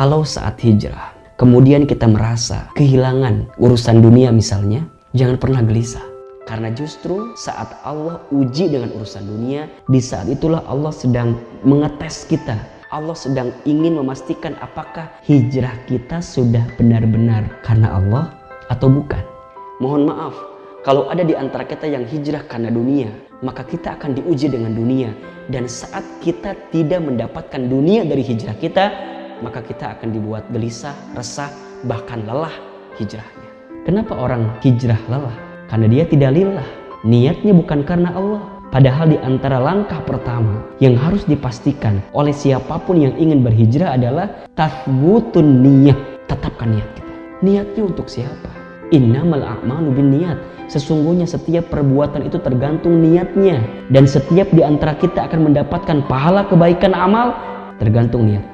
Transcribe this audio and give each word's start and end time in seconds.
Kalau 0.00 0.24
saat 0.24 0.56
hijrah, 0.64 1.12
kemudian 1.36 1.84
kita 1.84 2.08
merasa 2.08 2.72
kehilangan 2.72 3.52
urusan 3.60 4.00
dunia 4.00 4.32
misalnya, 4.32 4.80
jangan 5.12 5.36
pernah 5.36 5.60
gelisah. 5.60 6.00
Karena 6.48 6.72
justru 6.72 7.36
saat 7.36 7.68
Allah 7.84 8.16
uji 8.32 8.72
dengan 8.72 8.96
urusan 8.96 9.28
dunia, 9.28 9.68
di 9.92 10.00
saat 10.00 10.24
itulah 10.32 10.64
Allah 10.64 10.88
sedang 10.88 11.36
mengetes 11.68 12.24
kita. 12.24 12.56
Allah 12.88 13.12
sedang 13.12 13.52
ingin 13.68 14.00
memastikan 14.00 14.56
apakah 14.64 15.12
hijrah 15.20 15.76
kita 15.84 16.24
sudah 16.24 16.64
benar-benar 16.80 17.60
karena 17.60 17.92
Allah 18.00 18.32
atau 18.72 18.88
bukan. 18.88 19.20
Mohon 19.84 20.16
maaf, 20.16 20.34
kalau 20.80 21.12
ada 21.12 21.28
di 21.28 21.36
antara 21.36 21.68
kita 21.68 21.84
yang 21.84 22.08
hijrah 22.08 22.48
karena 22.48 22.72
dunia, 22.72 23.12
maka 23.44 23.68
kita 23.68 24.00
akan 24.00 24.16
diuji 24.16 24.48
dengan 24.48 24.72
dunia. 24.72 25.12
Dan 25.52 25.68
saat 25.68 26.08
kita 26.24 26.56
tidak 26.72 27.04
mendapatkan 27.04 27.68
dunia 27.68 28.08
dari 28.08 28.24
hijrah 28.24 28.56
kita, 28.56 29.10
maka 29.40 29.64
kita 29.64 29.98
akan 29.98 30.12
dibuat 30.12 30.48
gelisah, 30.52 30.94
resah, 31.16 31.50
bahkan 31.84 32.24
lelah 32.24 32.52
hijrahnya. 33.00 33.48
Kenapa 33.88 34.12
orang 34.12 34.52
hijrah 34.60 35.00
lelah? 35.08 35.36
Karena 35.72 35.86
dia 35.88 36.04
tidak 36.04 36.36
lillah. 36.36 36.68
Niatnya 37.00 37.56
bukan 37.56 37.80
karena 37.88 38.12
Allah. 38.12 38.42
Padahal 38.70 39.10
di 39.10 39.18
antara 39.18 39.58
langkah 39.58 39.98
pertama 40.06 40.62
yang 40.78 40.94
harus 40.94 41.26
dipastikan 41.26 41.98
oleh 42.14 42.30
siapa 42.30 42.78
pun 42.86 43.02
yang 43.02 43.16
ingin 43.18 43.42
berhijrah 43.42 43.98
adalah 43.98 44.30
tathbutun 44.54 45.64
niat. 45.64 45.98
Tetapkan 46.30 46.70
niat 46.78 46.88
kita. 46.94 47.12
Niatnya 47.42 47.82
untuk 47.82 48.06
siapa? 48.06 48.52
Innamal 48.94 49.42
a'malu 49.42 49.90
bin 49.96 50.14
niat. 50.14 50.38
Sesungguhnya 50.70 51.26
setiap 51.26 51.66
perbuatan 51.66 52.30
itu 52.30 52.38
tergantung 52.38 53.02
niatnya. 53.02 53.58
Dan 53.90 54.06
setiap 54.06 54.46
di 54.54 54.62
antara 54.62 54.94
kita 54.94 55.26
akan 55.26 55.50
mendapatkan 55.50 56.06
pahala 56.06 56.46
kebaikan 56.46 56.94
amal 56.94 57.34
tergantung 57.82 58.28
niat 58.28 58.44